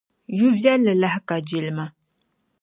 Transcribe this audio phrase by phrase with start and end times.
[0.39, 1.85] Yu'viɛlli lahi ka jilima.